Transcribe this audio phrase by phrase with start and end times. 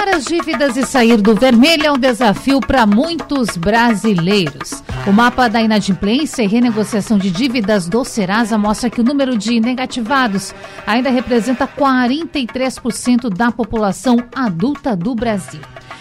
[0.00, 4.82] Quitar as dívidas e sair do vermelho é um desafio para muitos brasileiros.
[5.06, 9.60] O mapa da inadimplência e renegociação de dívidas do Serasa mostra que o número de
[9.60, 10.54] negativados
[10.86, 15.60] ainda representa 43% da população adulta do Brasil.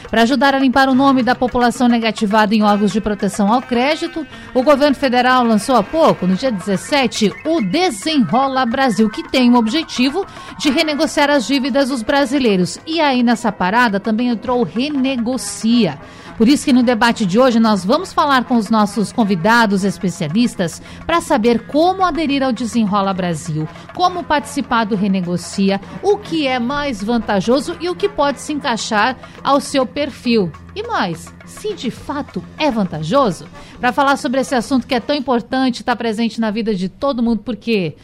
[0.10, 4.26] Para ajudar a limpar o nome da população negativada em órgãos de proteção ao crédito,
[4.56, 9.58] o governo federal lançou há pouco, no dia 17, o Desenrola Brasil, que tem o
[9.58, 10.26] objetivo
[10.58, 12.80] de renegociar as dívidas dos brasileiros.
[12.88, 15.98] E aí nessa parada também entrou o Renegocia.
[16.38, 20.82] Por isso que no debate de hoje nós vamos falar com os nossos convidados especialistas
[21.06, 27.04] para saber como aderir ao Desenrola Brasil, como participar do Renegocia, o que é mais
[27.04, 30.52] vantajoso e o que pode se encaixar ao seu perfil.
[30.76, 33.46] E mais, se de fato é vantajoso?
[33.78, 37.22] Para falar sobre esse assunto que é tão importante, está presente na vida de todo
[37.22, 37.96] mundo, porque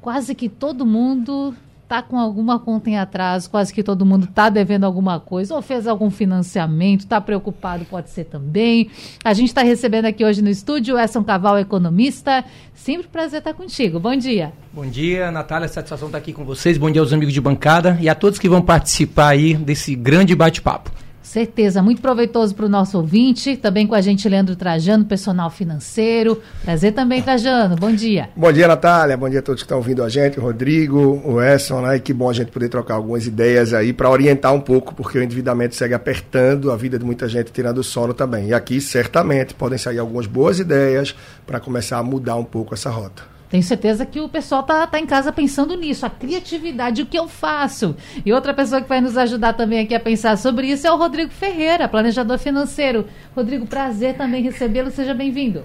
[0.00, 1.52] quase que todo mundo
[1.92, 5.60] está com alguma conta em atraso, quase que todo mundo está devendo alguma coisa, ou
[5.60, 8.90] fez algum financiamento, está preocupado, pode ser também.
[9.22, 12.42] A gente está recebendo aqui hoje no estúdio Edson Caval, economista.
[12.74, 14.00] Sempre prazer estar contigo.
[14.00, 14.54] Bom dia.
[14.72, 15.68] Bom dia, Natália.
[15.68, 16.78] Satisfação estar aqui com vocês.
[16.78, 20.34] Bom dia aos amigos de bancada e a todos que vão participar aí desse grande
[20.34, 21.01] bate-papo.
[21.22, 23.56] Certeza, muito proveitoso para o nosso ouvinte.
[23.56, 26.42] Também com a gente, Leandro Trajano, personal financeiro.
[26.64, 27.76] Prazer também, Trajano.
[27.76, 28.28] Bom dia.
[28.36, 29.16] Bom dia, Natália.
[29.16, 31.96] Bom dia a todos que estão ouvindo a gente, o Rodrigo, o Esson, né?
[31.96, 35.18] E que bom a gente poder trocar algumas ideias aí para orientar um pouco, porque
[35.18, 38.48] o endividamento segue apertando a vida de muita gente, tirando o sono também.
[38.48, 41.14] E aqui, certamente, podem sair algumas boas ideias
[41.46, 43.31] para começar a mudar um pouco essa rota.
[43.52, 47.18] Tenho certeza que o pessoal tá, tá em casa pensando nisso, a criatividade, o que
[47.18, 47.94] eu faço.
[48.24, 50.96] E outra pessoa que vai nos ajudar também aqui a pensar sobre isso é o
[50.96, 53.04] Rodrigo Ferreira, planejador financeiro.
[53.36, 55.64] Rodrigo, prazer também recebê-lo, seja bem-vindo.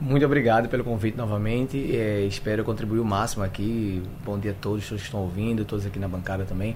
[0.00, 1.94] Muito obrigado pelo convite novamente.
[1.94, 4.02] É, espero contribuir o máximo aqui.
[4.24, 6.74] Bom dia a todos que estão ouvindo, todos aqui na bancada também.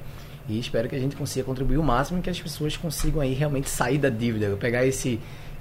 [0.49, 3.35] E espero que a gente consiga contribuir o máximo e que as pessoas consigam aí
[3.35, 5.19] realmente sair da dívida, pegar esse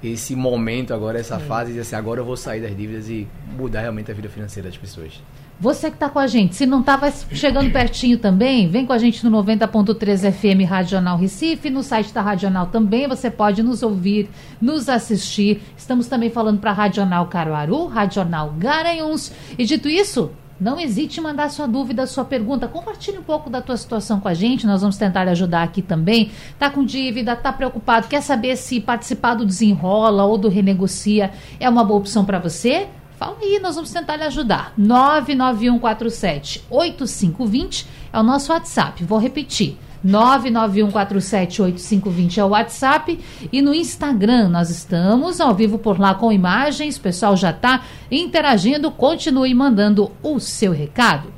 [0.07, 1.39] esse momento agora, essa é.
[1.39, 3.27] fase, de assim, agora eu vou sair das dívidas e
[3.57, 5.21] mudar realmente a vida financeira das pessoas.
[5.59, 8.97] Você que está com a gente, se não estava chegando pertinho também, vem com a
[8.97, 14.29] gente no 90.3 FM Radional Recife, no site da Radional também, você pode nos ouvir,
[14.59, 15.61] nos assistir.
[15.77, 19.31] Estamos também falando para Radional Caruaru, Radional Garanhuns.
[19.57, 22.67] E dito isso, não hesite em mandar sua dúvida, sua pergunta.
[22.67, 24.65] Compartilhe um pouco da tua situação com a gente.
[24.65, 26.31] Nós vamos tentar ajudar aqui também.
[26.57, 31.69] Tá com dívida, tá preocupado, quer saber se participar do desenrola ou do renegocia é
[31.69, 32.87] uma boa opção para você?
[33.17, 34.73] Fala aí, nós vamos tentar lhe ajudar.
[34.77, 39.03] 99147 8520 é o nosso WhatsApp.
[39.03, 39.77] Vou repetir.
[40.05, 43.17] 991478520 é o WhatsApp
[43.51, 47.83] e no Instagram nós estamos ao vivo por lá com imagens, o pessoal já está
[48.11, 51.31] interagindo, continue mandando o seu recado.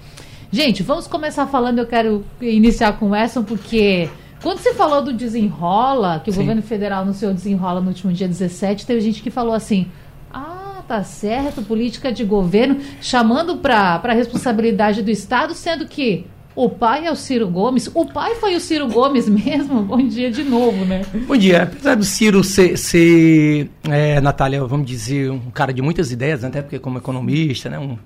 [0.52, 4.10] Gente, vamos começar falando, eu quero iniciar com o Esson, porque
[4.42, 6.40] quando você falou do desenrola, que o Sim.
[6.40, 9.88] governo federal anunciou desenrola no último dia 17, teve gente que falou assim,
[10.32, 16.70] ah, tá certo, política de governo, chamando para a responsabilidade do Estado, sendo que o
[16.70, 17.90] pai é o Ciro Gomes.
[17.94, 19.84] O pai foi o Ciro Gomes mesmo?
[19.84, 21.02] Bom dia de novo, né?
[21.28, 21.64] Bom dia.
[21.64, 26.48] Apesar do Ciro ser, ser é, Natália, vamos dizer, um cara de muitas ideias, né?
[26.48, 27.78] até porque como economista, né?
[27.78, 27.98] Um,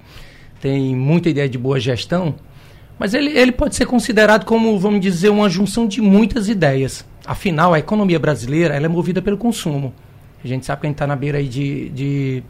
[0.60, 2.36] tem muita ideia de boa gestão,
[2.98, 7.06] mas ele, ele pode ser considerado como, vamos dizer, uma junção de muitas ideias.
[7.26, 9.94] Afinal, a economia brasileira ela é movida pelo consumo.
[10.44, 12.44] A gente sabe que a gente está na beira de, de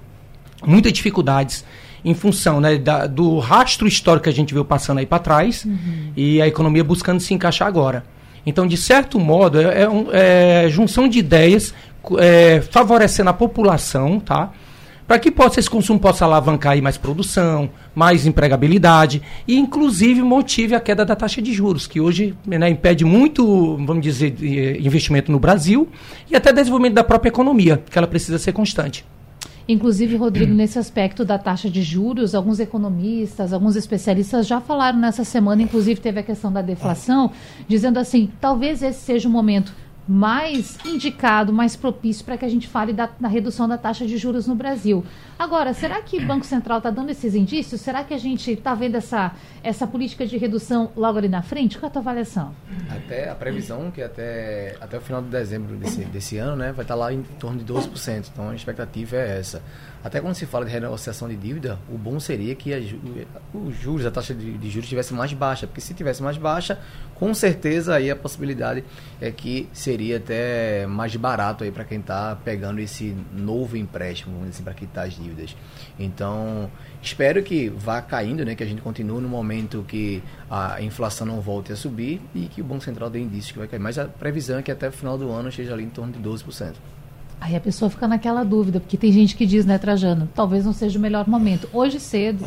[0.66, 1.66] muitas dificuldades
[2.04, 5.66] em função né, da, do rastro histórico que a gente viu passando aí para trás
[5.66, 6.12] uhum.
[6.16, 8.04] e a economia buscando se encaixar agora.
[8.46, 11.74] Então, de certo modo, é, é, um, é junção de ideias
[12.18, 14.52] é, favorecendo a população, tá?
[15.06, 20.76] Para que possa, esse consumo possa alavancar aí mais produção, mais empregabilidade e, inclusive, motive
[20.76, 24.36] a queda da taxa de juros, que hoje né, impede muito, vamos dizer,
[24.80, 25.90] investimento no Brasil
[26.30, 29.04] e até desenvolvimento da própria economia, que ela precisa ser constante.
[29.70, 35.24] Inclusive, Rodrigo, nesse aspecto da taxa de juros, alguns economistas, alguns especialistas já falaram nessa
[35.24, 37.32] semana, inclusive teve a questão da deflação,
[37.68, 39.72] dizendo assim, talvez esse seja o momento
[40.10, 44.18] mais indicado, mais propício para que a gente fale da, da, redução da taxa de
[44.18, 45.06] juros no Brasil.
[45.38, 47.80] Agora, será que o Banco Central está dando esses indícios?
[47.80, 49.34] Será que a gente está vendo essa,
[49.64, 51.78] essa política de redução logo ali na frente?
[51.78, 52.56] Qual é a tua avaliação?
[52.90, 56.84] Até a previsão que até, até o final de dezembro desse, desse ano né, vai
[56.84, 58.30] estar tá lá em torno de 12%.
[58.34, 59.62] Então a expectativa é essa.
[60.04, 62.72] Até quando se fala de renegociação de dívida, o bom seria que
[63.54, 66.80] os juros, a taxa de, de juros estivesse mais baixa, porque se tivesse mais baixa,
[67.16, 68.84] com certeza aí a possibilidade
[69.20, 74.64] é que seria até mais barato aí para quem está pegando esse novo empréstimo, assim,
[74.64, 75.56] para quitar as dívidas.
[76.00, 81.28] Então, espero que vá caindo, né, que a gente continue no momento que a inflação
[81.28, 83.80] não volte a subir e que o Banco Central dê indícios que vai cair.
[83.80, 86.20] Mas a previsão é que até o final do ano esteja ali em torno de
[86.20, 86.76] 12%.
[87.42, 90.74] Aí a pessoa fica naquela dúvida, porque tem gente que diz, né, Trajano, talvez não
[90.74, 91.70] seja o melhor momento.
[91.72, 92.46] Hoje cedo,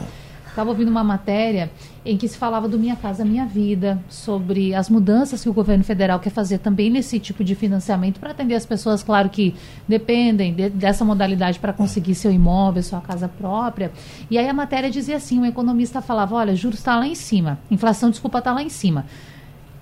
[0.52, 1.70] estava ouvindo uma matéria
[2.04, 5.82] em que se falava do Minha Casa Minha Vida, sobre as mudanças que o governo
[5.82, 9.54] federal quer fazer também nesse tipo de financiamento para atender as pessoas, claro, que
[9.88, 13.90] dependem de, dessa modalidade para conseguir seu imóvel, sua casa própria.
[14.30, 17.58] E aí a matéria dizia assim, um economista falava, olha, juros está lá em cima,
[17.70, 19.06] inflação, desculpa, está lá em cima.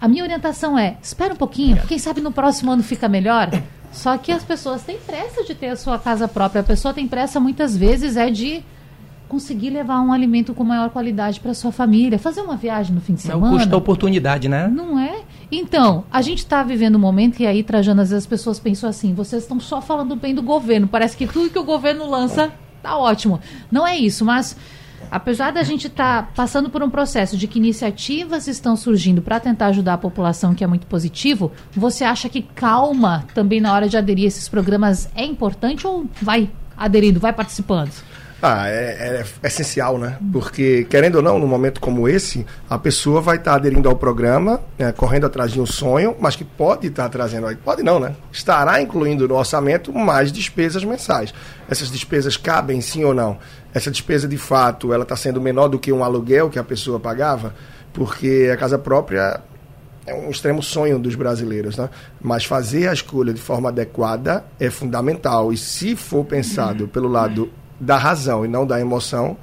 [0.01, 3.51] A minha orientação é, espera um pouquinho, quem sabe no próximo ano fica melhor.
[3.93, 6.61] Só que as pessoas têm pressa de ter a sua casa própria.
[6.61, 8.63] A pessoa tem pressa muitas vezes é de
[9.29, 13.15] conseguir levar um alimento com maior qualidade para sua família, fazer uma viagem no fim
[13.15, 13.47] de semana.
[13.47, 14.67] É o custo da oportunidade, né?
[14.67, 15.23] Não é?
[15.53, 18.91] Então, a gente está vivendo um momento que aí, Trajano, às vezes as pessoas pensam
[18.91, 22.53] assim, vocês estão só falando bem do governo, parece que tudo que o governo lança
[22.83, 23.39] tá ótimo.
[23.71, 24.57] Não é isso, mas
[25.11, 29.41] apesar da gente estar tá passando por um processo de que iniciativas estão surgindo para
[29.41, 33.89] tentar ajudar a população, que é muito positivo, você acha que calma também na hora
[33.89, 37.93] de aderir a esses programas é importante ou vai aderindo, vai participando?
[38.43, 40.17] Ah, é, é, essencial, né?
[40.33, 43.97] Porque, querendo ou não, num momento como esse, a pessoa vai estar tá aderindo ao
[43.97, 48.01] programa, né, correndo atrás de um sonho, mas que pode estar tá trazendo, pode não,
[48.01, 48.15] né?
[48.33, 51.35] Estará incluindo no orçamento mais despesas mensais.
[51.69, 53.39] Essas despesas cabem sim ou não?
[53.75, 56.99] Essa despesa, de fato, ela está sendo menor do que um aluguel que a pessoa
[56.99, 57.55] pagava?
[57.93, 59.43] Porque a casa própria
[60.07, 61.91] é um extremo sonho dos brasileiros, né?
[62.21, 65.53] Mas fazer a escolha de forma adequada é fundamental.
[65.53, 69.37] E se for pensado pelo lado da razão e não da emoção,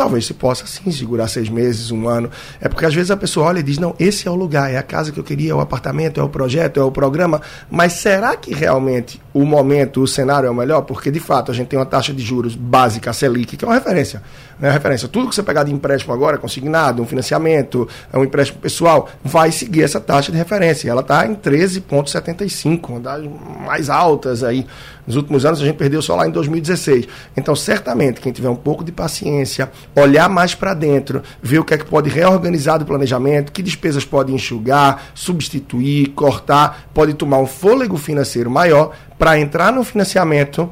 [0.00, 2.30] talvez se possa sim segurar seis meses, um ano.
[2.58, 4.78] É porque às vezes a pessoa olha e diz: não, esse é o lugar, é
[4.78, 7.42] a casa que eu queria, é o apartamento, é o projeto, é o programa.
[7.70, 10.82] Mas será que realmente o momento, o cenário é o melhor?
[10.82, 13.68] Porque de fato a gente tem uma taxa de juros básica, a Selic, que é
[13.68, 14.22] uma referência.
[14.58, 14.70] Né?
[14.70, 15.06] Referência.
[15.06, 19.52] Tudo que você pegar de empréstimo agora, consignado, um financiamento, é um empréstimo pessoal, vai
[19.52, 20.88] seguir essa taxa de referência.
[20.90, 23.22] Ela está em 13,75, uma das
[23.66, 24.66] mais altas aí.
[25.10, 27.08] Nos últimos anos a gente perdeu só lá em 2016.
[27.36, 31.74] Então, certamente, quem tiver um pouco de paciência, olhar mais para dentro, ver o que
[31.74, 37.46] é que pode reorganizar do planejamento, que despesas pode enxugar, substituir, cortar, pode tomar um
[37.46, 40.70] fôlego financeiro maior para entrar no financiamento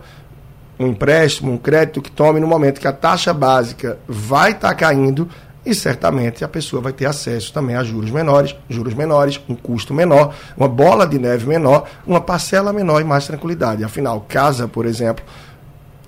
[0.78, 4.74] um empréstimo, um crédito que tome no momento que a taxa básica vai estar tá
[4.76, 5.28] caindo
[5.68, 9.92] e certamente a pessoa vai ter acesso também a juros menores, juros menores, um custo
[9.92, 13.84] menor, uma bola de neve menor, uma parcela menor e mais tranquilidade.
[13.84, 15.22] Afinal, casa, por exemplo,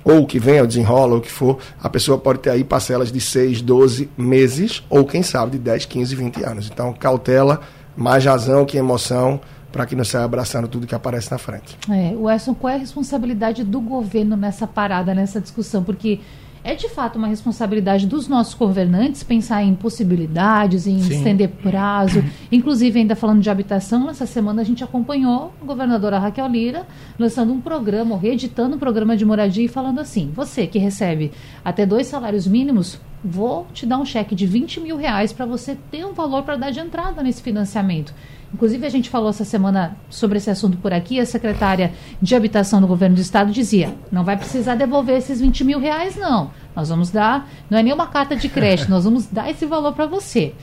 [0.03, 3.13] ou que venha, ou desenrola, ou o que for, a pessoa pode ter aí parcelas
[3.13, 6.71] de 6, 12 meses, ou quem sabe de 10, 15, 20 anos.
[6.73, 7.61] Então, cautela,
[7.95, 9.39] mais razão que emoção,
[9.71, 11.77] para que não saia abraçando tudo que aparece na frente.
[11.91, 15.85] É, Wesson, qual é a responsabilidade do governo nessa parada, nessa discussão?
[15.85, 16.21] Porque
[16.63, 21.15] é de fato uma responsabilidade dos nossos governantes pensar em possibilidades, em Sim.
[21.15, 22.23] estender prazo.
[22.53, 26.87] Inclusive, ainda falando de habitação, essa semana a gente acompanhou a governadora Raquel Lira
[27.19, 31.33] lançando um programa, reeditando um programa de moradia e falando assim: você que recebe
[31.65, 35.77] até dois salários mínimos, vou te dar um cheque de 20 mil reais para você
[35.91, 38.15] ter um valor para dar de entrada nesse financiamento.
[38.53, 41.21] Inclusive, a gente falou essa semana sobre esse assunto por aqui.
[41.21, 45.65] A secretária de Habitação do Governo do Estado dizia: não vai precisar devolver esses 20
[45.65, 46.51] mil reais, não.
[46.75, 50.07] Nós vamos dar, não é nenhuma carta de crédito, nós vamos dar esse valor para
[50.07, 50.55] você.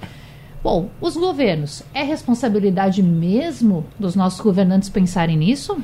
[0.64, 5.78] Bom, os governos, é responsabilidade mesmo dos nossos governantes pensarem nisso?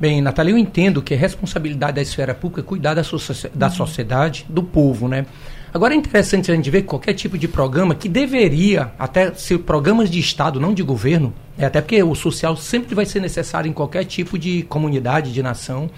[0.00, 3.16] Bem, Natália, eu entendo que é responsabilidade da esfera pública cuidar da, so
[3.54, 5.24] da sociedade, do povo, né?
[5.74, 9.58] Agora é interessante a gente ver que qualquer tipo de programa que deveria até ser
[9.58, 13.68] programas de Estado, não de governo, é, até porque o social sempre vai ser necessário
[13.68, 15.90] em qualquer tipo de comunidade, de nação.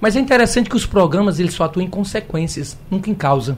[0.00, 3.56] Mas é interessante que os programas eles só atuam em consequências, nunca em causa.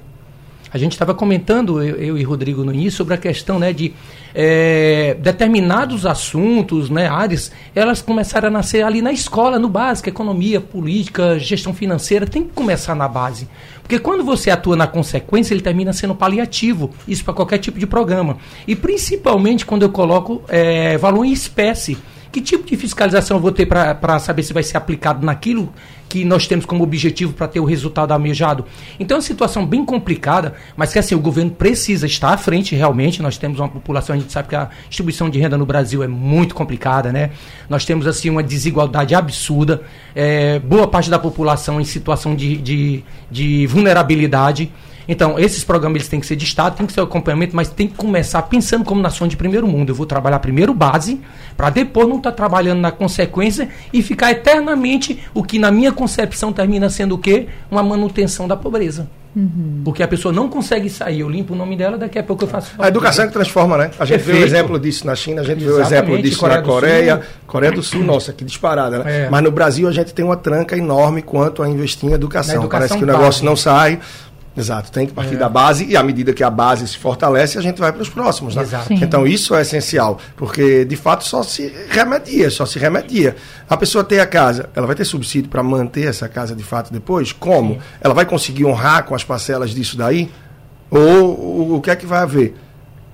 [0.72, 3.92] A gente estava comentando, eu, eu, e Rodrigo no início, sobre a questão né, de
[4.34, 10.60] é, determinados assuntos, né, áreas, elas começaram a nascer ali na escola, no básico, economia,
[10.60, 13.46] política, gestão financeira, tem que começar na base.
[13.82, 17.86] Porque quando você atua na consequência, ele termina sendo paliativo, isso para qualquer tipo de
[17.86, 18.38] programa.
[18.66, 21.98] E principalmente quando eu coloco é, valor em espécie
[22.32, 25.70] Que tipo de fiscalização eu vou ter para saber se vai ser aplicado naquilo
[26.08, 28.64] que nós temos como objetivo para ter o resultado almejado?
[28.98, 32.74] Então é uma situação bem complicada, mas que assim, o governo precisa estar à frente
[32.74, 33.20] realmente.
[33.20, 36.08] Nós temos uma população, a gente sabe que a distribuição de renda no Brasil é
[36.08, 37.32] muito complicada, né?
[37.68, 39.82] Nós temos assim uma desigualdade absurda,
[40.14, 44.72] é, boa parte da população em situação de, de, de vulnerabilidade.
[45.09, 47.68] Então, esses programas eles têm que ser de Estado, tem que ser o acompanhamento, mas
[47.68, 49.90] tem que começar pensando como nação de primeiro mundo.
[49.90, 51.21] Eu vou trabalhar primeiro base,
[51.56, 55.92] para depois não estar tá trabalhando na consequência e ficar eternamente o que na minha
[55.92, 57.49] concepção termina sendo o quê?
[57.71, 59.09] Uma manutenção da pobreza.
[59.35, 59.80] Uhum.
[59.82, 62.49] Porque a pessoa não consegue sair, eu limpo o nome dela, daqui a pouco eu
[62.49, 62.73] faço.
[62.78, 63.90] A educação que transforma, né?
[63.99, 64.37] A gente Perfeito.
[64.37, 65.75] viu o exemplo disso na China, a gente Exatamente.
[65.75, 67.25] viu o exemplo disso Coreia na Coreia, Sul.
[67.47, 69.25] Coreia do Sul, nossa, que disparada, né?
[69.25, 69.30] É.
[69.30, 72.56] Mas no Brasil a gente tem uma tranca enorme quanto a investir em educação.
[72.56, 73.99] educação Parece que o negócio não sai,
[74.54, 75.38] Exato, tem que partir é.
[75.38, 78.11] da base e à medida que a base se fortalece, a gente vai para os
[78.11, 78.54] próximos.
[78.54, 78.64] Né?
[78.90, 83.35] Então isso é essencial, porque de fato só se remedia, só se remedia.
[83.68, 86.92] A pessoa tem a casa, ela vai ter subsídio para manter essa casa de fato
[86.92, 87.32] depois?
[87.32, 87.75] Como?
[87.75, 87.80] Sim.
[88.00, 90.30] Ela vai conseguir honrar com as parcelas disso daí?
[90.90, 92.54] Ou o, o que é que vai haver?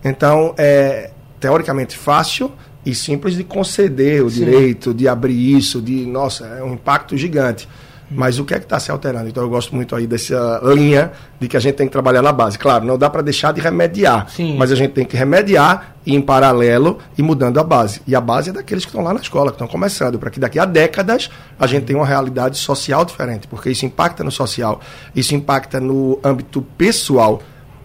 [0.05, 2.53] Então é teoricamente fácil
[2.85, 4.45] e simples de conceder o Sim.
[4.45, 7.69] direito, de abrir isso, de nossa, é um impacto gigante.
[8.11, 9.29] Mas o que é que está se alterando?
[9.29, 12.33] Então eu gosto muito aí dessa linha de que a gente tem que trabalhar na
[12.33, 12.59] base.
[12.59, 14.57] Claro, não dá para deixar de remediar, Sim.
[14.57, 18.01] mas a gente tem que remediar e em paralelo e mudando a base.
[18.07, 20.41] E a base é daqueles que estão lá na escola, que estão começando, para que
[20.41, 24.81] daqui a décadas a gente tenha uma realidade social diferente, porque isso impacta no social,
[25.15, 27.43] isso impacta no âmbito pessoal.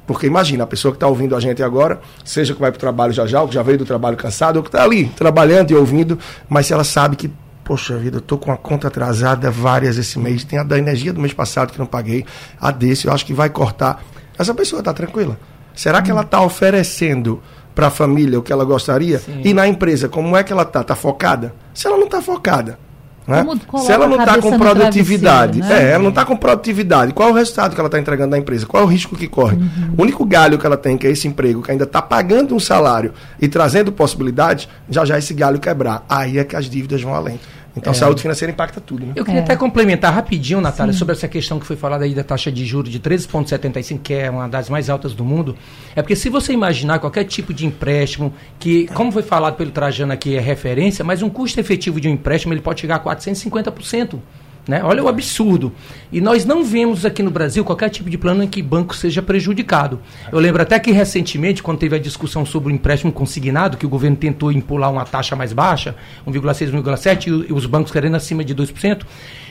[0.08, 2.80] Porque imagina, a pessoa que está ouvindo a gente agora, seja que vai para o
[2.80, 5.72] trabalho já já, ou que já veio do trabalho cansado, ou que está ali trabalhando
[5.72, 7.32] e ouvindo, mas se ela sabe que
[7.64, 10.44] Poxa vida, eu tô com a conta atrasada várias esse mês.
[10.44, 12.26] Tem a da energia do mês passado que não paguei.
[12.60, 14.04] A desse, eu acho que vai cortar.
[14.38, 15.40] Essa pessoa está tranquila?
[15.74, 17.42] Será que ela está oferecendo
[17.74, 19.20] para a família o que ela gostaria?
[19.20, 19.42] Sim.
[19.44, 20.82] E na empresa, como é que ela está?
[20.82, 21.56] Está focada?
[21.74, 22.78] Se ela não está focada,
[23.28, 23.46] né?
[23.86, 25.84] Se ela não está com produtividade, né?
[25.84, 28.38] é, ela não está com produtividade, qual é o resultado que ela está entregando na
[28.38, 28.66] empresa?
[28.66, 29.56] Qual é o risco que corre?
[29.56, 29.96] Uhum.
[29.98, 32.60] O único galho que ela tem, que é esse emprego, que ainda está pagando um
[32.60, 36.06] salário e trazendo possibilidades, já já esse galho quebrar.
[36.10, 37.40] Aí é que as dívidas vão além.
[37.76, 37.96] Então, é.
[37.96, 39.06] saúde financeira impacta tudo.
[39.06, 39.14] Né?
[39.16, 39.44] Eu queria é.
[39.44, 41.00] até complementar rapidinho, Natália, Sim.
[41.00, 44.30] sobre essa questão que foi falada aí da taxa de juros de 13,75, que é
[44.30, 45.56] uma das mais altas do mundo.
[45.96, 50.14] É porque se você imaginar qualquer tipo de empréstimo, que, como foi falado pelo Trajano
[50.14, 54.20] aqui, é referência, mas um custo efetivo de um empréstimo ele pode chegar a 450%.
[54.68, 54.82] Né?
[54.82, 55.74] Olha o absurdo.
[56.12, 59.22] E nós não vemos aqui no Brasil qualquer tipo de plano em que banco seja
[59.22, 60.00] prejudicado.
[60.32, 63.90] Eu lembro até que recentemente, quando teve a discussão sobre o empréstimo consignado, que o
[63.90, 68.56] governo tentou impular uma taxa mais baixa, 1,6, 1,7, e os bancos querendo acima de
[68.56, 69.02] 2%.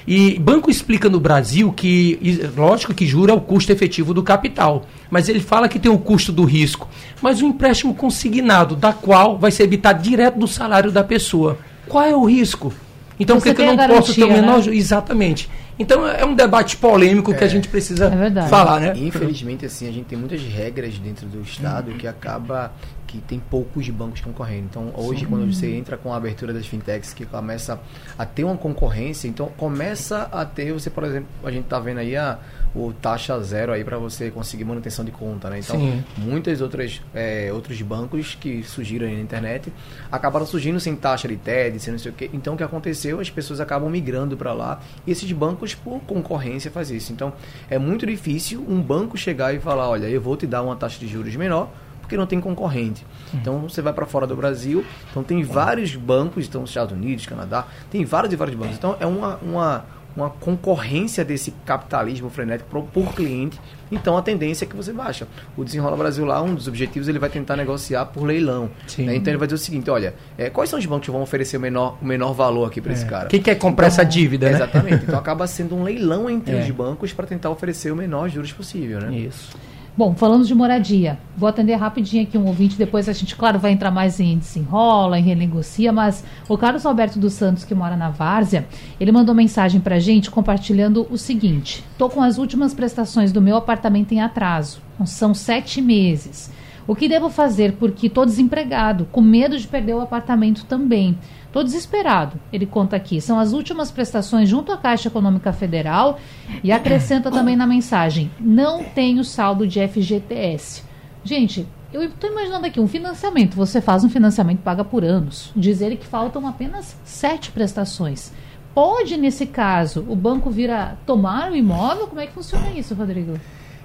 [0.07, 4.87] E banco explica no Brasil que, lógico que jura é o custo efetivo do capital,
[5.11, 6.89] mas ele fala que tem o custo do risco.
[7.21, 11.59] Mas o empréstimo consignado, da qual vai ser evitado direto do salário da pessoa.
[11.87, 12.73] Qual é o risco?
[13.19, 14.65] Então, por que, que eu não garantia, posso ter o menor.
[14.65, 14.75] Né?
[14.75, 15.51] Exatamente.
[15.79, 17.51] Então, é um debate polêmico é, que a é.
[17.51, 18.93] gente precisa é falar, né?
[18.97, 21.99] Infelizmente, assim, a gente tem muitas regras dentro do Estado uhum.
[21.99, 22.73] que acaba
[23.13, 24.69] que tem poucos bancos concorrendo.
[24.71, 25.27] Então, hoje, Sim.
[25.27, 27.79] quando você entra com a abertura das fintechs, que começa
[28.19, 31.99] a ter uma concorrência, então começa a ter, você, por exemplo, a gente está vendo
[31.99, 32.39] aí a
[32.75, 35.59] o taxa zero aí para você conseguir manutenção de conta, né?
[35.59, 36.03] Então, Sim.
[36.17, 39.71] muitas outras é, outros bancos que surgiram aí na internet
[40.11, 42.31] acabaram surgindo sem taxa de TED, sem não sei o quê.
[42.33, 43.21] Então, o que aconteceu?
[43.21, 47.13] As pessoas acabam migrando para lá e esses bancos, por concorrência, fazem isso.
[47.13, 47.35] Então,
[47.69, 50.99] é muito difícil um banco chegar e falar, olha, eu vou te dar uma taxa
[50.99, 51.69] de juros menor
[52.13, 53.07] porque não tem concorrente.
[53.33, 57.67] Então você vai para fora do Brasil, então tem vários bancos, então Estados Unidos, Canadá,
[57.91, 58.77] tem vários e vários bancos.
[58.77, 63.59] Então é uma, uma uma concorrência desse capitalismo frenético por, por cliente,
[63.91, 65.27] então a tendência é que você baixa.
[65.57, 68.69] O Desenrola Brasil lá, um dos objetivos, ele vai tentar negociar por leilão.
[68.99, 69.17] Né?
[69.17, 71.57] Então ele vai dizer o seguinte, olha, é, quais são os bancos que vão oferecer
[71.57, 72.95] o menor, o menor valor aqui para é.
[72.95, 73.29] esse cara?
[73.29, 74.57] Quem quer comprar então, essa dívida, né?
[74.57, 75.05] Exatamente.
[75.05, 76.61] Então acaba sendo um leilão entre é.
[76.61, 79.17] os bancos para tentar oferecer o menor juros possível, né?
[79.17, 79.57] Isso.
[79.95, 83.73] Bom, falando de moradia, vou atender rapidinho aqui um ouvinte, depois a gente, claro, vai
[83.73, 88.09] entrar mais em desenrola, em renegocia, mas o Carlos Alberto dos Santos, que mora na
[88.09, 88.67] Várzea,
[88.99, 93.55] ele mandou mensagem pra gente compartilhando o seguinte: tô com as últimas prestações do meu
[93.55, 96.51] apartamento em atraso, são sete meses.
[96.87, 97.75] O que devo fazer?
[97.75, 101.17] Porque estou desempregado, com medo de perder o apartamento também.
[101.47, 103.21] Estou desesperado, ele conta aqui.
[103.21, 106.19] São as últimas prestações junto à Caixa Econômica Federal
[106.65, 110.83] e acrescenta também na mensagem: não tenho saldo de FGTS.
[111.23, 113.55] Gente, eu estou imaginando aqui um financiamento.
[113.55, 115.53] Você faz um financiamento paga por anos.
[115.55, 118.33] Diz ele que faltam apenas sete prestações.
[118.75, 122.09] Pode, nesse caso, o banco vir a tomar o imóvel?
[122.09, 123.39] Como é que funciona isso, Rodrigo?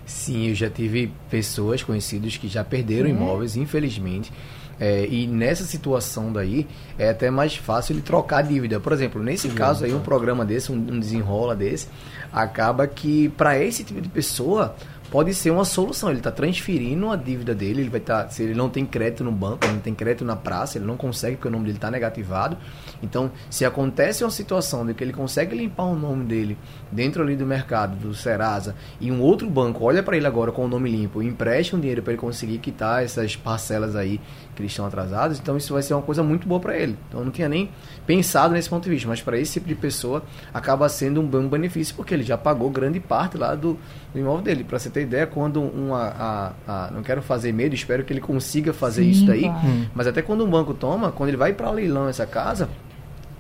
[0.08, 4.32] Sim, eu já tive pessoas conhecidas que já perderam imóveis, infelizmente.
[4.80, 6.66] É, e nessa situação daí,
[6.98, 8.80] é até mais fácil ele trocar a dívida.
[8.80, 11.90] Por exemplo, nesse caso aí, um programa desse, um, um desenrola desse,
[12.32, 14.76] acaba que para esse tipo de pessoa
[15.10, 16.10] pode ser uma solução.
[16.10, 19.24] Ele está transferindo a dívida dele, ele vai estar, tá, se ele não tem crédito
[19.24, 21.78] no banco, ele não tem crédito na praça, ele não consegue porque o nome dele
[21.78, 22.58] está negativado.
[23.02, 26.58] Então, se acontece uma situação de que ele consegue limpar o nome dele
[26.92, 30.66] dentro ali do mercado, do Serasa, e um outro banco olha para ele agora com
[30.66, 34.20] o nome limpo e empresta um dinheiro para ele conseguir quitar essas parcelas aí
[34.56, 36.98] que eles estão atrasados, então isso vai ser uma coisa muito boa para ele.
[37.08, 37.70] Então, não tinha nem
[38.08, 40.24] pensado nesse ponto de vista, mas para esse tipo de pessoa
[40.54, 43.78] acaba sendo um bom benefício porque ele já pagou grande parte lá do,
[44.14, 44.64] do imóvel dele.
[44.64, 46.08] Para você ter ideia, quando uma.
[46.18, 49.42] A, a, não quero fazer medo, espero que ele consiga fazer Sim, isso daí.
[49.42, 49.90] Claro.
[49.94, 52.70] Mas até quando um banco toma, quando ele vai para leilão essa casa,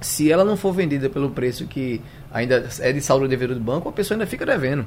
[0.02, 3.88] se ela não for vendida pelo preço que ainda é de saldo dever do banco,
[3.88, 4.86] a pessoa ainda fica devendo.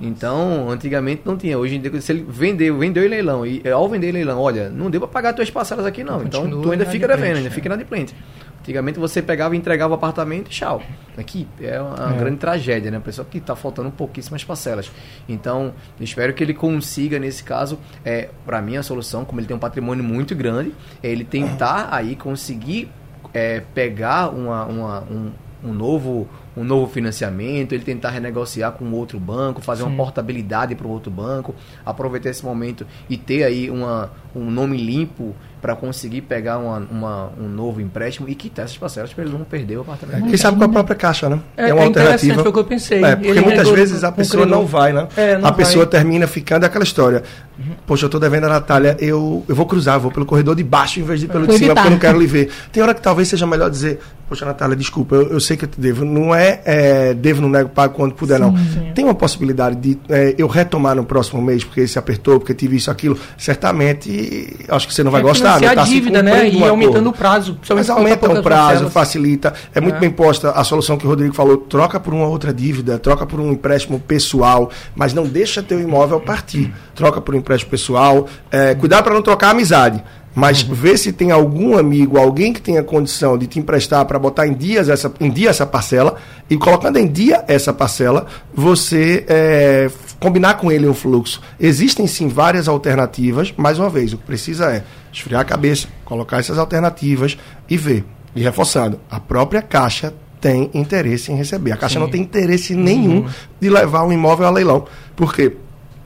[0.00, 1.58] Então, antigamente não tinha.
[1.58, 4.68] Hoje em dia, se ele vendeu, vendeu em leilão, e ao vender em leilão, olha,
[4.68, 6.22] não deu para pagar tuas parcelas aqui não.
[6.22, 8.14] Então, tu ainda fica devendo, ainda fica inadimplente.
[8.60, 10.82] Antigamente você pegava e entregava o apartamento e tchau.
[11.16, 12.18] Aqui é uma é.
[12.18, 12.98] grande tragédia, né?
[12.98, 14.90] A pessoa que está faltando pouquíssimas parcelas.
[15.28, 19.56] Então, espero que ele consiga, nesse caso, é, para mim a solução, como ele tem
[19.56, 22.90] um patrimônio muito grande, é ele tentar aí conseguir
[23.32, 25.32] é, pegar uma, uma um,
[25.64, 29.90] um novo um novo financiamento, ele tentar renegociar com outro banco, fazer Sim.
[29.90, 31.54] uma portabilidade para o outro banco,
[31.86, 37.32] aproveitar esse momento e ter aí uma, um nome limpo para conseguir pegar uma, uma,
[37.38, 40.26] um novo empréstimo e quitar essas parcelas para ele não perder o apartamento.
[40.26, 41.38] Quem sabe com a própria caixa, né?
[41.56, 42.42] É, é uma é alternativa.
[42.42, 43.04] Foi o que eu pensei.
[43.04, 45.06] É, porque ele muitas vezes a pessoa não vai, né?
[45.16, 45.64] É, não a vai.
[45.64, 47.22] pessoa termina ficando aquela história.
[47.58, 47.74] Uhum.
[47.86, 50.98] Poxa, eu estou devendo a Natália, eu, eu vou cruzar, vou pelo corredor de baixo
[50.98, 52.50] em vez de pelo de cima, porque eu não quero lhe ver.
[52.72, 55.68] Tem hora que talvez seja melhor dizer, poxa, Natália, desculpa, eu, eu sei que eu
[55.68, 56.04] te devo.
[56.04, 58.56] Não é, é devo, não nego, pago quando puder, sim, não.
[58.56, 58.92] Sim.
[58.94, 62.76] Tem uma possibilidade de é, eu retomar no próximo mês, porque se apertou, porque tive
[62.76, 63.18] isso, aquilo.
[63.36, 65.49] Certamente, acho que você não vai gostar.
[65.58, 65.66] Né?
[65.68, 66.48] a tá dívida, né?
[66.48, 67.58] E aumentando o prazo.
[67.74, 68.92] Mas aumenta o prazo, parcelas.
[68.92, 69.54] facilita.
[69.74, 70.00] É muito é.
[70.00, 71.56] bem posta a solução que o Rodrigo falou.
[71.56, 76.20] Troca por uma outra dívida, troca por um empréstimo pessoal, mas não deixa teu imóvel
[76.20, 76.72] partir.
[76.94, 78.26] Troca por um empréstimo pessoal.
[78.50, 80.02] É, cuidado para não trocar a amizade.
[80.34, 80.74] Mas uhum.
[80.74, 84.54] vê se tem algum amigo, alguém que tenha condição de te emprestar para botar em,
[84.54, 86.16] dias essa, em dia essa parcela,
[86.48, 89.90] e colocando em dia essa parcela, você é,
[90.20, 91.40] combinar com ele um fluxo.
[91.58, 96.38] Existem sim várias alternativas, mais uma vez, o que precisa é esfriar a cabeça, colocar
[96.38, 97.36] essas alternativas
[97.68, 98.04] e ver.
[98.36, 101.72] E reforçando, a própria Caixa tem interesse em receber.
[101.72, 102.00] A Caixa sim.
[102.00, 103.28] não tem interesse nenhum uhum.
[103.60, 104.84] de levar um imóvel a leilão.
[105.16, 105.56] Por quê?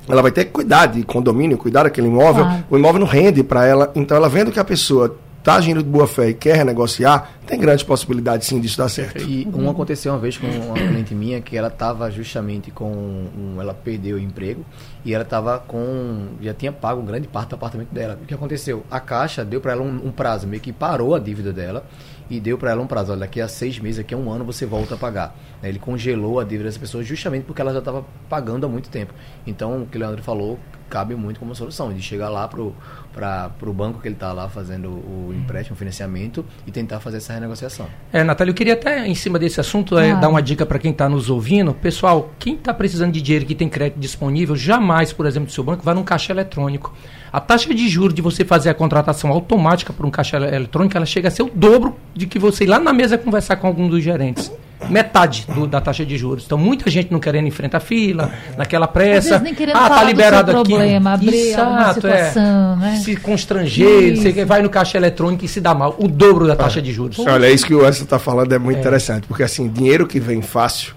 [0.09, 2.45] ela vai ter que cuidar de condomínio, cuidar daquele imóvel.
[2.45, 2.65] Claro.
[2.71, 3.91] O imóvel não rende para ela.
[3.95, 7.61] Então, ela vendo que a pessoa está agindo de boa fé e quer renegociar, tem
[7.61, 9.23] grandes possibilidades sim disso dar certo.
[9.23, 12.91] E um aconteceu uma vez com uma cliente minha que ela estava justamente com.
[12.91, 14.65] Um, ela perdeu o emprego
[15.05, 16.29] e ela estava com.
[16.41, 18.19] já tinha pago grande parte do apartamento dela.
[18.23, 18.85] O que aconteceu?
[18.91, 21.85] A Caixa deu para ela um, um prazo, meio que parou a dívida dela
[22.31, 23.13] e deu para ela um prazo.
[23.13, 25.37] Olha, daqui a seis meses, daqui a um ano você volta a pagar.
[25.63, 29.13] Ele congelou a dívida dessa pessoa justamente porque ela já estava pagando há muito tempo.
[29.47, 32.75] Então, o que o Leandro falou cabe muito como solução, de chegar lá pro
[33.15, 37.19] para o banco que ele está lá fazendo o empréstimo, o financiamento e tentar fazer
[37.19, 37.87] essa renegociação.
[38.13, 40.91] É, Natália, eu queria até, em cima desse assunto, é, dar uma dica para quem
[40.91, 41.73] está nos ouvindo.
[41.73, 45.63] Pessoal, quem está precisando de dinheiro que tem crédito disponível, jamais, por exemplo, do seu
[45.63, 46.93] banco, vá num caixa eletrônico.
[47.33, 51.07] A taxa de juros de você fazer a contratação automática por um caixa eletrônico, ela
[51.07, 53.89] chega a ser o dobro de que você ir lá na mesa conversar com algum
[53.89, 54.51] dos gerentes
[54.89, 56.45] metade do, da taxa de juros.
[56.45, 59.39] Então, muita gente não querendo enfrentar fila, naquela pressa.
[59.39, 60.71] Nem querendo ah, tá liberado aqui.
[60.71, 62.25] Problema, abrir Exato, é.
[62.25, 62.77] situação, é.
[62.77, 63.01] né?
[63.03, 65.97] Se constranger, você vai no caixa eletrônico e se dá mal.
[65.99, 67.19] O dobro da taxa de juros.
[67.19, 68.81] Olha, isso que o Wesley está falando é muito é.
[68.81, 70.95] interessante, porque assim, dinheiro que vem fácil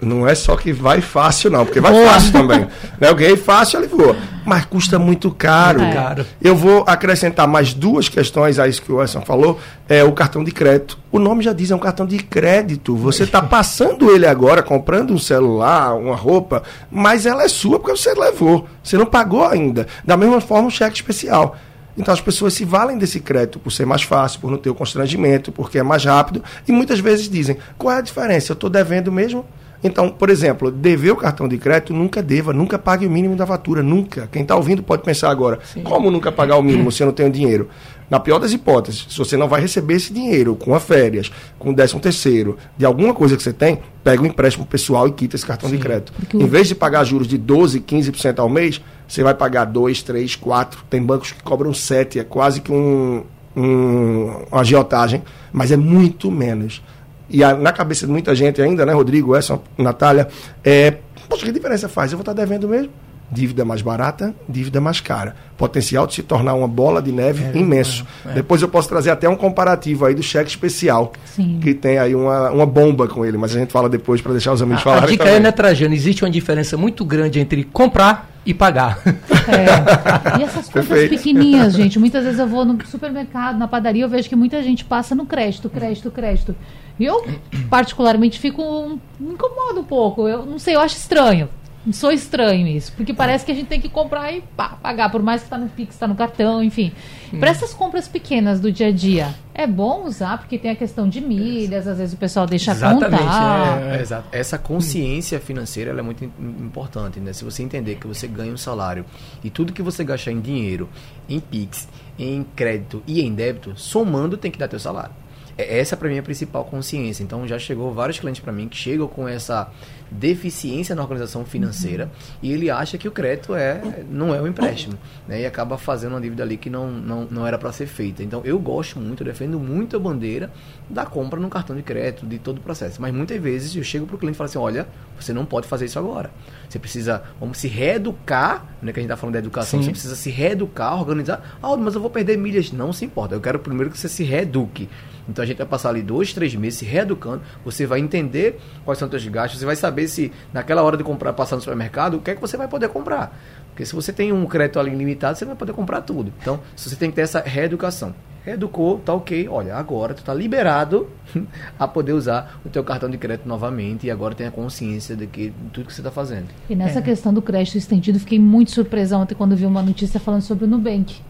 [0.00, 2.08] não é só que vai fácil, não, porque vai Boa.
[2.10, 2.60] fácil também.
[3.00, 3.08] né?
[3.08, 4.14] Eu ganhei fácil, ele voou.
[4.44, 5.80] Mas custa muito caro.
[5.80, 6.24] É.
[6.42, 9.58] Eu vou acrescentar mais duas questões a isso que o Edson falou.
[9.88, 10.98] É o cartão de crédito.
[11.10, 12.94] O nome já diz, é um cartão de crédito.
[12.96, 17.96] Você está passando ele agora, comprando um celular, uma roupa, mas ela é sua porque
[17.96, 18.68] você levou.
[18.82, 19.86] Você não pagou ainda.
[20.04, 21.56] Da mesma forma, um cheque especial.
[21.96, 24.74] Então as pessoas se valem desse crédito por ser mais fácil, por não ter o
[24.74, 26.42] constrangimento, porque é mais rápido.
[26.66, 28.52] E muitas vezes dizem: qual é a diferença?
[28.52, 29.46] Eu estou devendo mesmo?
[29.84, 33.46] Então, por exemplo, dever o cartão de crédito nunca deva, nunca pague o mínimo da
[33.46, 34.26] fatura, nunca.
[34.32, 35.82] Quem está ouvindo pode pensar agora, Sim.
[35.82, 37.68] como nunca pagar o mínimo se eu não tenho dinheiro?
[38.08, 41.68] Na pior das hipóteses, se você não vai receber esse dinheiro com a férias, com
[41.68, 45.12] o décimo terceiro, de alguma coisa que você tem, pega o um empréstimo pessoal e
[45.12, 46.14] quita esse cartão Sim, de crédito.
[46.32, 50.34] Em vez de pagar juros de 12, 15% ao mês, você vai pagar 2, 3,
[50.36, 50.84] 4.
[50.88, 53.22] Tem bancos que cobram 7, é quase que um,
[53.54, 56.82] um, uma agiotagem, mas é muito menos
[57.28, 60.28] e a, na cabeça de muita gente ainda, né, Rodrigo, essa, Natália,
[60.62, 62.12] é Poxa, que diferença faz?
[62.12, 62.90] Eu vou estar devendo mesmo?
[63.32, 65.34] Dívida mais barata, dívida mais cara.
[65.56, 68.06] Potencial de se tornar uma bola de neve É, imenso.
[68.26, 68.34] é, é.
[68.34, 71.58] Depois eu posso trazer até um comparativo aí do cheque especial, Sim.
[71.60, 74.52] que tem aí uma, uma bomba com ele, mas a gente fala depois para deixar
[74.52, 75.38] os amigos A, a falarem dica também.
[75.38, 75.94] é, né, Trajano?
[75.94, 79.00] Existe uma diferença muito grande entre comprar e pagar.
[79.06, 80.34] É.
[80.38, 81.10] E essas compras Perfeito.
[81.16, 81.98] pequenininhas, gente.
[81.98, 85.24] Muitas vezes eu vou no supermercado, na padaria, eu vejo que muita gente passa no
[85.26, 86.54] crédito, crédito, crédito.
[86.98, 87.24] E eu,
[87.70, 88.98] particularmente, fico.
[89.18, 90.28] me incomodo um pouco.
[90.28, 91.48] Eu não sei, eu acho estranho.
[91.92, 92.92] Sou estranho isso.
[92.96, 95.58] Porque parece que a gente tem que comprar e pá, pagar, por mais que está
[95.58, 96.92] no Pix, está no cartão, enfim.
[97.38, 101.08] Para essas compras pequenas do dia a dia, é bom usar, porque tem a questão
[101.08, 103.82] de milhas, às vezes o pessoal deixa Exatamente, contar.
[103.92, 103.96] é.
[103.98, 104.28] É, exato.
[104.32, 107.32] Essa consciência financeira é muito im- importante, né?
[107.32, 109.04] Se você entender que você ganha um salário
[109.42, 110.88] e tudo que você gastar em dinheiro,
[111.28, 111.86] em Pix,
[112.18, 115.12] em crédito e em débito, somando tem que dar teu salário.
[115.58, 117.22] É- Essa para mim é a principal consciência.
[117.22, 119.68] Então já chegou vários clientes para mim que chegam com essa
[120.10, 122.10] deficiência na organização financeira
[122.42, 125.42] e ele acha que o crédito é não é um empréstimo, né?
[125.42, 128.22] E acaba fazendo uma dívida ali que não, não, não era para ser feita.
[128.22, 130.50] Então eu gosto muito, eu defendo muito a bandeira
[130.88, 133.00] da compra no cartão de crédito, de todo o processo.
[133.00, 134.88] Mas muitas vezes eu chego pro cliente e falo assim: olha,
[135.18, 136.30] você não pode fazer isso agora.
[136.68, 138.92] Você precisa, vamos se reeducar, né?
[138.92, 139.86] Que a gente tá falando da educação, Sim.
[139.86, 141.58] você precisa se reeducar, organizar.
[141.62, 142.72] Ah, mas eu vou perder milhas.
[142.72, 143.34] Não se importa.
[143.34, 144.88] Eu quero primeiro que você se reeduque.
[145.28, 147.42] Então a gente vai passar ali dois, três meses se reeducando.
[147.64, 149.60] Você vai entender quais são os seus gastos.
[149.60, 152.40] Você vai saber se naquela hora de comprar, passar no supermercado, o que é que
[152.40, 153.36] você vai poder comprar.
[153.70, 156.32] Porque se você tem um crédito ali ilimitado, você não vai poder comprar tudo.
[156.40, 158.14] Então, se você tem que ter essa reeducação.
[158.44, 159.48] Reeducou, tá ok.
[159.48, 161.08] Olha, agora tu tá liberado
[161.78, 165.26] a poder usar o teu cartão de crédito novamente e agora tem a consciência de
[165.26, 166.48] que tudo que você está fazendo.
[166.68, 170.42] E nessa questão do crédito estendido, fiquei muito surpresa ontem quando vi uma notícia falando
[170.42, 171.22] sobre o Nubank.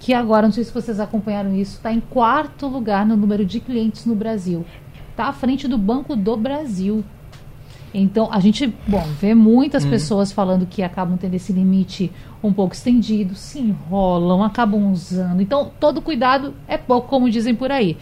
[0.00, 3.60] Que agora, não sei se vocês acompanharam isso, está em quarto lugar no número de
[3.60, 4.64] clientes no Brasil.
[5.10, 7.04] Está à frente do Banco do Brasil.
[7.94, 12.10] Então, a gente, bom, vê muitas pessoas falando que acabam tendo esse limite
[12.42, 15.40] um pouco estendido, se enrolam, acabam usando.
[15.40, 17.96] Então, todo cuidado é pouco, como dizem por aí.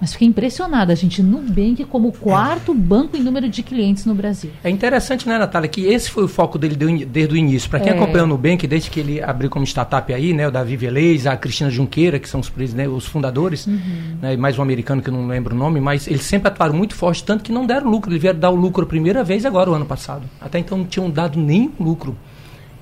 [0.00, 1.22] Mas fiquei impressionada, gente.
[1.22, 4.50] Nubank como quarto banco em número de clientes no Brasil.
[4.62, 7.68] É interessante, né, Natália, que esse foi o foco dele desde o início.
[7.68, 7.96] Para quem É.
[7.96, 11.36] acompanha o Nubank, desde que ele abriu como startup aí, né, o Davi Velez, a
[11.36, 15.14] Cristina Junqueira, que são os, presidentes, os fundadores, né, e mais um americano que eu
[15.14, 18.10] não lembro o nome, mas eles sempre atuaram muito forte, tanto que não deram lucro.
[18.10, 20.22] Eles vieram dar o lucro a primeira vez agora, o ano passado.
[20.40, 22.16] Até então não tinham dado nenhum lucro.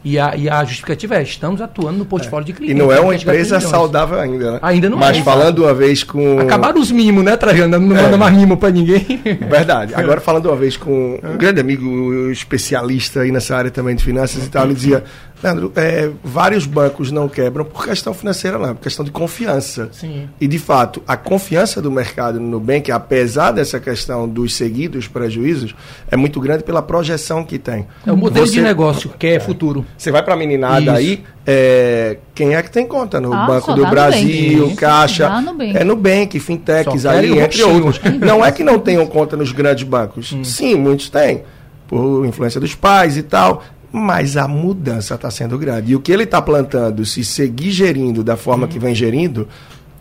[0.09, 2.77] E a, e a justificativa é, estamos atuando no portfólio de E clientes.
[2.79, 4.59] não é uma empresa saudável ainda, né?
[4.63, 5.23] Ainda não Mas é.
[5.25, 6.39] falando uma vez com.
[6.39, 7.77] Acabaram os mimos, né, Trajano?
[7.77, 8.03] Não É.
[8.03, 9.05] manda mais mimo pra ninguém.
[9.51, 9.95] Verdade.
[9.99, 14.47] Agora falando uma vez com um grande amigo especialista aí nessa área também de finanças
[14.47, 15.03] e tal, ele dizia,
[15.43, 19.89] Leandro, é, vários bancos não quebram por questão financeira, não, é por questão de confiança.
[19.93, 20.29] Sim.
[20.41, 25.75] E de fato, a confiança do mercado no Nubank, apesar dessa questão dos seguidos prejuízos,
[26.11, 27.87] é muito grande pela projeção que tem.
[28.07, 29.85] É o modelo Você- de negócio, que é futuro.
[29.97, 30.91] Você vai para a meninada Isso.
[30.93, 34.77] aí, é, quem é que tem conta no Ah, Banco do Brasil, Nubank.
[34.77, 35.29] Caixa?
[35.29, 35.77] Dá Nubank.
[35.77, 38.01] É Nubank, fintechs Só aí, entre outros.
[38.21, 40.35] Não é que não tenham conta nos grandes bancos.
[40.45, 41.43] Sim, muitos têm,
[41.87, 43.63] por influência dos pais e tal.
[43.93, 45.93] Mas a mudança está sendo grande.
[45.93, 49.49] E o que ele está plantando, se seguir gerindo da forma que vem gerindo,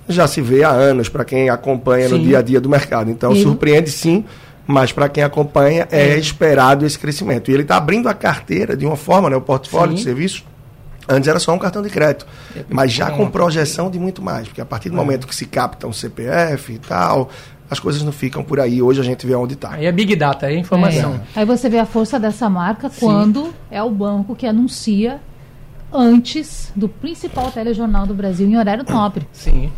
[0.10, 2.24] já se vê há anos para quem acompanha no Sim.
[2.24, 3.10] dia a dia do mercado.
[3.10, 4.26] Então, E- surpreende sim,
[4.68, 7.50] mas para quem acompanha é esperado esse crescimento.
[7.50, 9.96] E ele está abrindo a carteira de uma forma, né, o portfólio Sim.
[9.98, 10.44] de serviços.
[11.08, 12.26] Antes era só um cartão de crédito,
[12.68, 13.20] mas já Pronto.
[13.26, 16.74] com projeção de muito mais, porque a partir do momento que se capta um CPF
[16.74, 17.30] e tal,
[17.70, 18.82] as coisas não ficam por aí.
[18.82, 19.72] Hoje a gente vê onde está.
[19.74, 21.16] Aí é Big Data, é informação.
[21.36, 21.40] É.
[21.40, 23.00] Aí você vê a força dessa marca Sim.
[23.00, 25.20] quando é o banco que anuncia
[25.92, 29.28] antes do principal telejornal do Brasil em horário nobre.
[29.32, 29.72] Sim.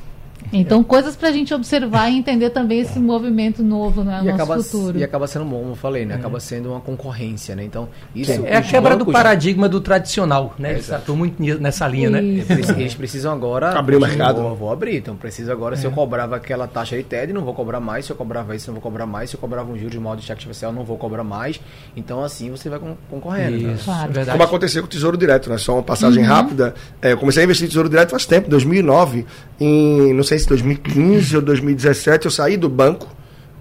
[0.53, 4.19] Então, coisas pra gente observar e entender também esse movimento novo, né?
[4.21, 4.97] E nosso acaba, futuro.
[4.97, 6.15] e acaba sendo bom, como eu falei, né?
[6.15, 7.63] Acaba sendo uma concorrência, né?
[7.63, 10.71] Então, isso É a quebra do bancos- paradigma do tradicional, né?
[10.71, 11.03] Eles Exato.
[11.03, 12.21] atuam muito nessa linha, né?
[12.23, 12.51] Isso.
[12.51, 14.41] Eles, eles precisam agora Abrir o mercado.
[14.41, 15.75] Vou, vou abrir, então preciso agora.
[15.75, 18.05] Se eu cobrava aquela taxa de TED, não vou cobrar mais.
[18.05, 19.29] Se eu cobrava isso, não vou cobrar mais.
[19.29, 21.59] Se eu cobrava um juros de modo de cheque especial, não vou cobrar mais.
[21.95, 23.57] Então assim você vai con- concorrendo.
[23.67, 23.73] né?
[23.73, 24.09] Isso, Claro.
[24.09, 24.31] é verdade.
[24.37, 25.57] Como aconteceu com o Tesouro Direto, né?
[25.57, 26.73] Só uma passagem rápida.
[27.01, 29.25] É, eu comecei a investir em Tesouro Direto faz tempo, 2009.
[29.59, 33.07] Em, não sei se 2015 ou 2017, eu saí do banco,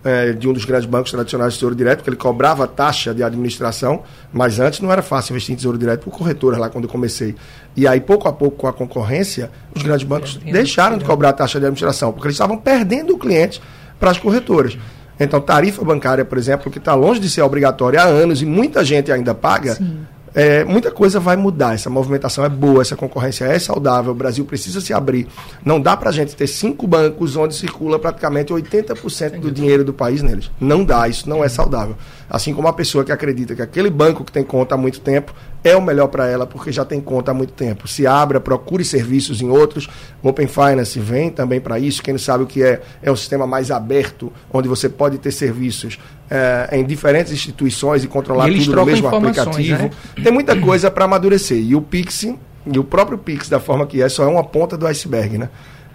[0.05, 3.23] é, de um dos grandes bancos tradicionais de Tesouro Direto, porque ele cobrava taxa de
[3.25, 6.91] administração, mas antes não era fácil investir em Tesouro Direto por corretoras lá quando eu
[6.91, 7.35] comecei.
[7.77, 11.59] E aí, pouco a pouco, com a concorrência, os grandes bancos deixaram de cobrar taxa
[11.59, 13.61] de administração, porque eles estavam perdendo o cliente
[13.99, 14.79] para as corretoras.
[15.19, 18.85] Então, tarifa bancária, por exemplo, que está longe de ser obrigatória há anos e muita
[18.85, 20.07] gente ainda paga, Sim.
[20.37, 21.73] É, muita coisa vai mudar.
[21.73, 24.13] Essa movimentação é boa, essa concorrência é saudável.
[24.13, 25.27] O Brasil precisa se abrir.
[25.65, 29.95] Não dá para a gente ter cinco bancos onde circula praticamente 80% do dinheiro do
[29.95, 30.51] país neles.
[30.61, 31.97] Não dá, isso não é saudável.
[32.29, 35.33] Assim como a pessoa que acredita que aquele banco que tem conta há muito tempo
[35.65, 37.89] é o melhor para ela porque já tem conta há muito tempo.
[37.89, 39.89] Se abra, procure serviços em outros.
[40.23, 42.03] O Open Finance vem também para isso.
[42.03, 45.33] Quem não sabe o que é, é um sistema mais aberto, onde você pode ter
[45.33, 45.99] serviços
[46.31, 49.83] é, em diferentes instituições e controlar e tudo no mesmo aplicativo.
[49.85, 49.91] Né?
[50.23, 51.59] Tem muita coisa para amadurecer.
[51.59, 54.77] E o Pix, e o próprio Pix, da forma que é, só é uma ponta
[54.77, 55.49] do iceberg, né?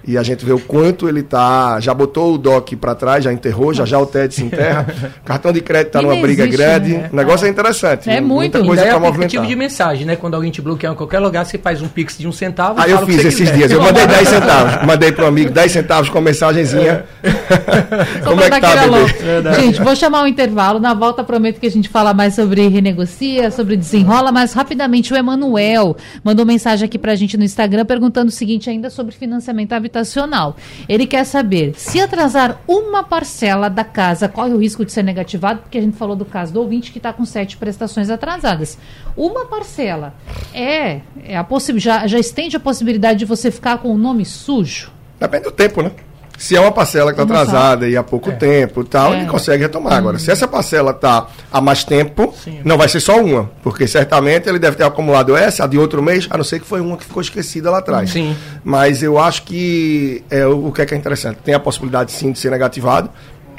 [0.05, 1.79] E a gente vê o quanto ele tá.
[1.79, 4.87] Já botou o DOC para trás, já enterrou, já já o TED se enterra.
[5.23, 6.93] Cartão de crédito está numa briga existe, grande.
[6.93, 7.09] Né?
[7.11, 8.09] O negócio é, é interessante.
[8.09, 8.57] É muito.
[8.57, 9.29] Muita coisa para movimentar.
[9.29, 10.15] tipo de mensagem, né?
[10.15, 12.81] Quando alguém te bloqueia em qualquer lugar, você faz um pix de um centavo.
[12.81, 13.55] Aí eu fiz esses quiser.
[13.55, 13.71] dias.
[13.71, 14.87] Eu mandei 10 centavos.
[14.87, 17.05] Mandei para um amigo 10 centavos com mensagenzinha.
[17.21, 18.21] É.
[18.25, 19.61] Como é que tá, bebê?
[19.61, 20.79] Gente, vou chamar o um intervalo.
[20.79, 25.15] Na volta prometo que a gente fala mais sobre renegocia, sobre desenrola, mas rapidamente o
[25.15, 29.73] Emanuel mandou mensagem aqui para a gente no Instagram perguntando o seguinte ainda sobre financiamento
[29.73, 30.55] habitacional habitacional.
[30.87, 35.61] Ele quer saber se atrasar uma parcela da casa, corre o risco de ser negativado,
[35.61, 38.77] porque a gente falou do caso do ouvinte que está com sete prestações atrasadas.
[39.15, 40.13] Uma parcela
[40.53, 41.45] é, é a
[41.77, 44.91] já, já estende a possibilidade de você ficar com o nome sujo?
[45.19, 45.91] Depende do tempo, né?
[46.37, 48.33] Se é uma parcela que está atrasada e há pouco é.
[48.33, 49.19] tempo tal, é.
[49.19, 49.93] ele consegue retomar.
[49.93, 52.61] Agora, se essa parcela está há mais tempo, Sim.
[52.65, 56.01] não vai ser só uma, porque certamente ele deve ter acumulado essa, a de outro
[56.01, 58.09] mês, a não ser que foi uma que ficou esquecida lá atrás.
[58.09, 58.35] Sim.
[58.63, 61.37] Mas eu acho que é, o que é, que é interessante.
[61.43, 63.09] Tem a possibilidade sim de ser negativado,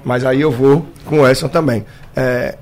[0.05, 1.85] mas aí eu vou com o Edson também.
[2.17, 2.57] É,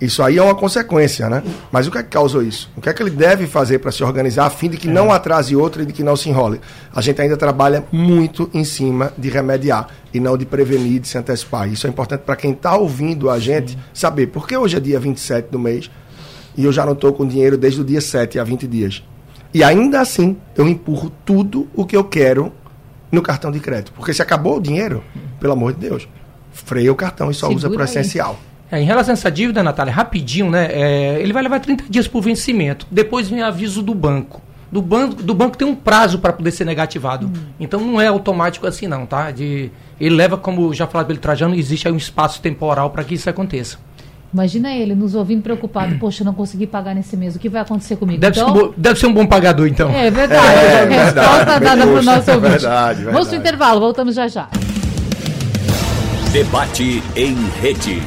[0.00, 1.42] isso aí é uma consequência, né?
[1.70, 2.70] Mas o que é que causou isso?
[2.76, 4.92] O que é que ele deve fazer para se organizar a fim de que é.
[4.92, 6.60] não atrase outro e de que não se enrole?
[6.94, 11.16] A gente ainda trabalha muito em cima de remediar e não de prevenir, de se
[11.16, 11.68] antecipar.
[11.68, 14.26] Isso é importante para quem está ouvindo a gente saber.
[14.26, 15.90] Porque hoje é dia 27 do mês
[16.56, 19.02] e eu já não estou com dinheiro desde o dia 7 há 20 dias.
[19.52, 22.52] E ainda assim, eu empurro tudo o que eu quero
[23.10, 23.92] no cartão de crédito.
[23.92, 25.02] Porque se acabou o dinheiro,
[25.38, 26.08] pelo amor de Deus,
[26.52, 28.38] freia o cartão e só Segura usa para o essencial.
[28.70, 30.68] É, em relação a essa dívida, Natália, rapidinho, né?
[30.70, 32.86] É, ele vai levar 30 dias para o vencimento.
[32.90, 34.40] Depois vem aviso do banco.
[34.72, 37.26] Do banco, do banco tem um prazo para poder ser negativado.
[37.26, 37.32] Hum.
[37.60, 39.30] Então não é automático assim, não, tá?
[39.30, 43.14] De, ele leva, como já falado pelo Trajano, existe aí um espaço temporal para que
[43.14, 43.78] isso aconteça.
[44.32, 47.94] Imagina ele nos ouvindo preocupado, poxa, não consegui pagar nesse mês, o que vai acontecer
[47.94, 48.20] comigo?
[48.20, 49.88] Deve, então, ser, um bom, deve ser um bom pagador, então.
[49.90, 50.58] É verdade.
[50.58, 52.50] É, é Resposta verdade, dada para o nosso ouvinte.
[52.50, 53.04] Verdade, verdade.
[53.04, 54.48] Vamos para o intervalo, voltamos já já.
[56.32, 58.02] Debate em rede.